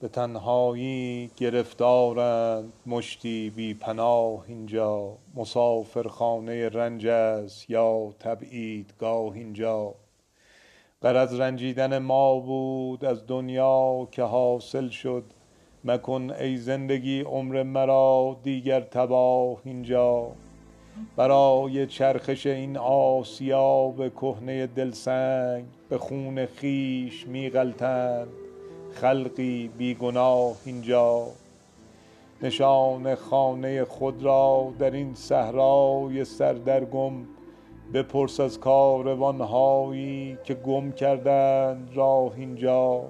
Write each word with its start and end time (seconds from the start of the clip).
به 0.00 0.08
تنهایی 0.08 1.30
گرفتارند 1.36 2.72
مشتی 2.86 3.50
بی 3.50 3.74
پناه 3.74 4.44
اینجا. 4.48 5.12
مسافرخانه 5.34 6.68
رنج 6.68 7.06
است 7.06 7.70
یا 7.70 8.14
تبعیدگاه 8.20 9.34
اینجا. 9.34 9.94
غرض 11.02 11.40
رنجیدن 11.40 11.98
ما 11.98 12.40
بود 12.40 13.04
از 13.04 13.26
دنیا 13.26 14.08
که 14.12 14.22
حاصل 14.22 14.88
شد. 14.88 15.24
مکن 15.84 16.30
ای 16.40 16.56
زندگی 16.56 17.20
عمر 17.20 17.62
مرا 17.62 18.36
دیگر 18.42 18.80
تباه 18.80 19.60
اینجا. 19.64 20.32
برای 21.16 21.86
چرخش 21.86 22.46
این 22.46 22.76
آسیاب 22.76 24.08
کهنه 24.08 24.66
دلسنگ 24.66 25.64
به 25.88 25.98
خون 25.98 26.46
خویش 26.46 27.26
می 27.26 27.50
غلطند. 27.50 28.45
خلقی 29.00 29.70
بی 29.78 29.94
گناه 29.94 30.56
اینجا. 30.64 31.26
نشان 32.42 33.14
خانه 33.14 33.84
خود 33.84 34.22
را 34.22 34.72
در 34.78 34.90
این 34.90 35.14
صحرای 35.14 36.24
سردرگم 36.24 37.12
بپرس 37.94 38.40
از 38.40 38.60
کاروان 38.60 39.40
هایی 39.40 40.38
که 40.44 40.54
گم 40.54 40.92
کردند 40.92 41.90
راه 41.94 42.32
اینجا. 42.36 43.02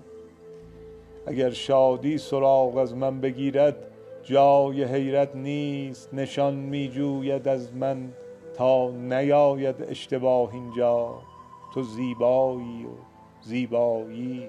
اگر 1.27 1.51
شادی 1.51 2.19
سراغ 2.19 2.77
از 2.77 2.95
من 2.95 3.21
بگیرد 3.21 3.77
جای 4.23 4.85
حیرت 4.85 5.37
نیست 5.37 6.15
نشان 6.15 6.55
می 6.55 6.89
جوید 6.89 7.49
از 7.49 7.75
من 7.75 8.13
تا 8.55 8.91
نیاید 8.91 9.83
اشتباه 9.83 10.55
اینجا. 10.55 11.15
تو 11.75 11.83
زیبایی 11.83 12.85
و 12.85 12.89
زیبایی. 13.43 14.49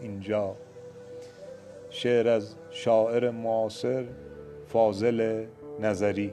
اینجا. 0.00 0.56
شعر 1.90 2.28
از 2.28 2.54
شاعر 2.70 3.30
معاصر 3.30 4.04
فاضل 4.66 5.46
نظری. 5.80 6.32